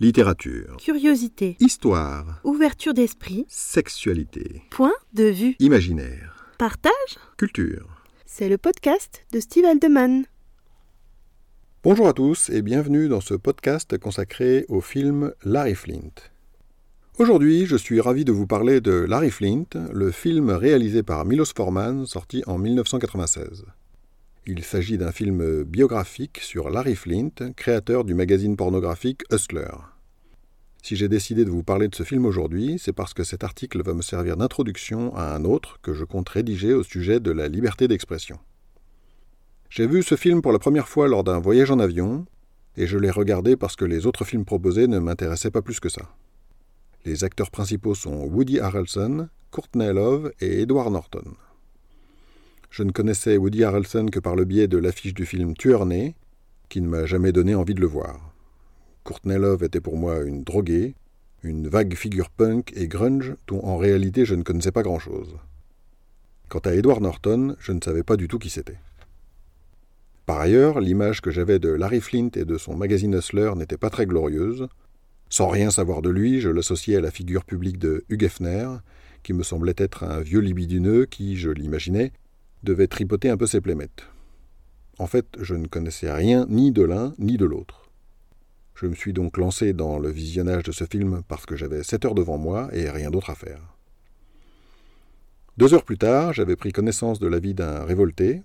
[0.00, 0.76] Littérature.
[0.76, 1.56] Curiosité.
[1.58, 2.40] Histoire.
[2.44, 3.46] Ouverture d'esprit.
[3.48, 4.62] Sexualité.
[4.70, 5.56] Point de vue.
[5.58, 6.46] Imaginaire.
[6.56, 6.92] Partage.
[7.36, 7.88] Culture.
[8.24, 10.22] C'est le podcast de Steve Aldeman.
[11.82, 16.14] Bonjour à tous et bienvenue dans ce podcast consacré au film Larry Flint.
[17.18, 21.52] Aujourd'hui, je suis ravi de vous parler de Larry Flint, le film réalisé par Milos
[21.56, 23.64] Forman, sorti en 1996.
[24.46, 29.74] Il s'agit d'un film biographique sur Larry Flint, créateur du magazine pornographique Hustler.
[30.82, 33.82] Si j'ai décidé de vous parler de ce film aujourd'hui, c'est parce que cet article
[33.82, 37.48] va me servir d'introduction à un autre que je compte rédiger au sujet de la
[37.48, 38.38] liberté d'expression.
[39.68, 42.24] J'ai vu ce film pour la première fois lors d'un voyage en avion,
[42.76, 45.90] et je l'ai regardé parce que les autres films proposés ne m'intéressaient pas plus que
[45.90, 46.14] ça.
[47.04, 51.34] Les acteurs principaux sont Woody Harrelson, Courtney Love et Edward Norton.
[52.70, 56.14] Je ne connaissais Woody Harrelson que par le biais de l'affiche du film Tueur né,
[56.68, 58.34] qui ne m'a jamais donné envie de le voir.
[59.04, 60.94] Courtney Love était pour moi une droguée,
[61.42, 65.36] une vague figure punk et grunge dont en réalité je ne connaissais pas grand-chose.
[66.48, 68.78] Quant à Edward Norton, je ne savais pas du tout qui c'était.
[70.26, 73.88] Par ailleurs, l'image que j'avais de Larry Flint et de son magazine Hustler n'était pas
[73.88, 74.68] très glorieuse.
[75.30, 78.68] Sans rien savoir de lui, je l'associais à la figure publique de Hugh Hefner,
[79.22, 82.12] qui me semblait être un vieux libidineux qui, je l'imaginais,
[82.62, 84.06] devait tripoter un peu ses plémettes.
[84.98, 87.90] En fait, je ne connaissais rien ni de l'un ni de l'autre.
[88.74, 92.04] Je me suis donc lancé dans le visionnage de ce film parce que j'avais sept
[92.04, 93.60] heures devant moi et rien d'autre à faire.
[95.56, 98.44] Deux heures plus tard, j'avais pris connaissance de la vie d'un révolté,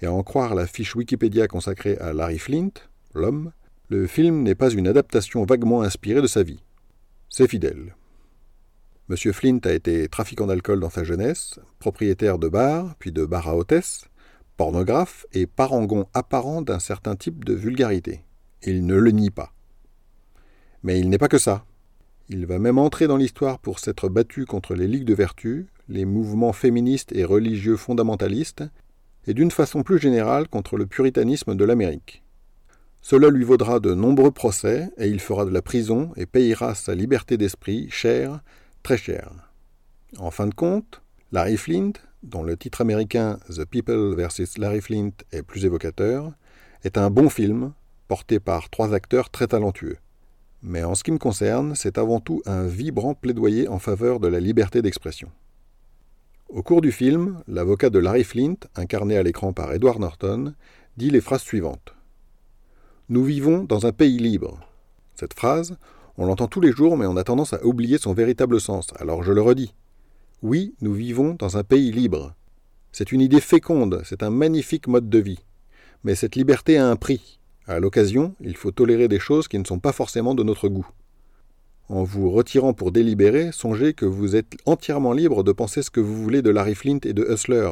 [0.00, 2.70] et à en croire la fiche Wikipédia consacrée à Larry Flint,
[3.14, 3.50] l'homme,
[3.88, 6.62] le film n'est pas une adaptation vaguement inspirée de sa vie.
[7.28, 7.96] C'est fidèle.
[9.12, 9.32] M.
[9.34, 13.56] Flint a été trafiquant d'alcool dans sa jeunesse, propriétaire de bar, puis de bar à
[13.56, 14.06] hôtesse,
[14.56, 18.22] pornographe et parangon apparent d'un certain type de vulgarité.
[18.62, 19.52] Il ne le nie pas.
[20.82, 21.66] Mais il n'est pas que ça.
[22.30, 26.06] Il va même entrer dans l'histoire pour s'être battu contre les ligues de vertu, les
[26.06, 28.64] mouvements féministes et religieux fondamentalistes,
[29.26, 32.22] et d'une façon plus générale contre le puritanisme de l'Amérique.
[33.02, 36.94] Cela lui vaudra de nombreux procès, et il fera de la prison et payera sa
[36.94, 38.40] liberté d'esprit cher
[38.82, 39.30] très cher.
[40.18, 44.58] En fin de compte, Larry Flint, dont le titre américain The People vs.
[44.58, 46.32] Larry Flint est plus évocateur,
[46.84, 47.72] est un bon film
[48.08, 49.96] porté par trois acteurs très talentueux.
[50.62, 54.28] Mais en ce qui me concerne, c'est avant tout un vibrant plaidoyer en faveur de
[54.28, 55.30] la liberté d'expression.
[56.48, 60.54] Au cours du film, l'avocat de Larry Flint, incarné à l'écran par Edward Norton,
[60.96, 61.94] dit les phrases suivantes.
[63.08, 64.60] Nous vivons dans un pays libre.
[65.14, 65.76] Cette phrase,
[66.18, 68.88] on l'entend tous les jours, mais on a tendance à oublier son véritable sens.
[68.98, 69.74] Alors je le redis.
[70.42, 72.34] Oui, nous vivons dans un pays libre.
[72.90, 75.38] C'est une idée féconde, c'est un magnifique mode de vie.
[76.04, 77.38] Mais cette liberté a un prix.
[77.66, 80.86] À l'occasion, il faut tolérer des choses qui ne sont pas forcément de notre goût.
[81.88, 86.00] En vous retirant pour délibérer, songez que vous êtes entièrement libre de penser ce que
[86.00, 87.70] vous voulez de Larry Flint et de Hustler.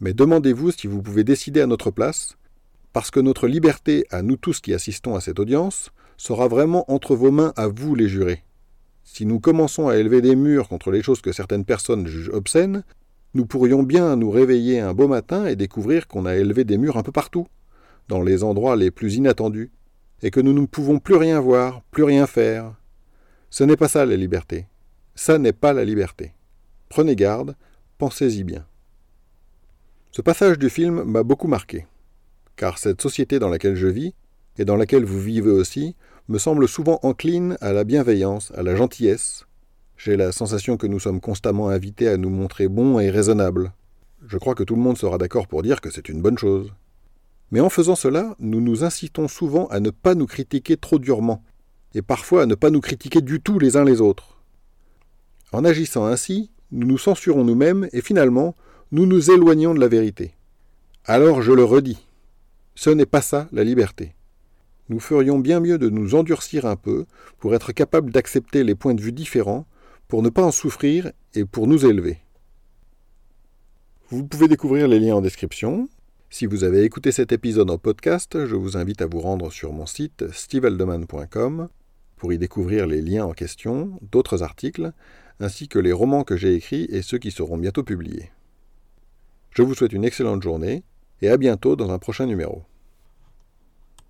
[0.00, 2.36] Mais demandez-vous si vous pouvez décider à notre place,
[2.92, 7.14] parce que notre liberté, à nous tous qui assistons à cette audience, sera vraiment entre
[7.14, 8.42] vos mains à vous les jurés.
[9.04, 12.84] Si nous commençons à élever des murs contre les choses que certaines personnes jugent obscènes,
[13.34, 16.96] nous pourrions bien nous réveiller un beau matin et découvrir qu'on a élevé des murs
[16.96, 17.46] un peu partout,
[18.08, 19.70] dans les endroits les plus inattendus,
[20.22, 22.74] et que nous ne pouvons plus rien voir, plus rien faire.
[23.50, 24.66] Ce n'est pas ça la liberté.
[25.14, 26.32] Ça n'est pas la liberté.
[26.88, 27.56] Prenez garde,
[27.98, 28.66] pensez-y bien.
[30.10, 31.86] Ce passage du film m'a beaucoup marqué,
[32.56, 34.14] car cette société dans laquelle je vis,
[34.58, 35.96] et dans laquelle vous vivez aussi,
[36.28, 39.46] me semble souvent encline à la bienveillance, à la gentillesse.
[39.96, 43.72] J'ai la sensation que nous sommes constamment invités à nous montrer bons et raisonnables.
[44.26, 46.72] Je crois que tout le monde sera d'accord pour dire que c'est une bonne chose.
[47.52, 51.42] Mais en faisant cela, nous nous incitons souvent à ne pas nous critiquer trop durement,
[51.94, 54.42] et parfois à ne pas nous critiquer du tout les uns les autres.
[55.52, 58.56] En agissant ainsi, nous nous censurons nous-mêmes et finalement,
[58.90, 60.34] nous nous éloignons de la vérité.
[61.04, 62.04] Alors je le redis,
[62.74, 64.16] ce n'est pas ça la liberté
[64.88, 67.06] nous ferions bien mieux de nous endurcir un peu
[67.38, 69.66] pour être capables d'accepter les points de vue différents,
[70.08, 72.18] pour ne pas en souffrir et pour nous élever.
[74.08, 75.88] Vous pouvez découvrir les liens en description.
[76.30, 79.72] Si vous avez écouté cet épisode en podcast, je vous invite à vous rendre sur
[79.72, 81.68] mon site stevealdeman.com
[82.16, 84.92] pour y découvrir les liens en question, d'autres articles,
[85.40, 88.30] ainsi que les romans que j'ai écrits et ceux qui seront bientôt publiés.
[89.50, 90.84] Je vous souhaite une excellente journée
[91.22, 92.62] et à bientôt dans un prochain numéro.